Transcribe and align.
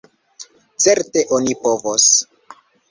Certe 0.85 1.25
oni 1.39 1.55
povos. 1.67 2.11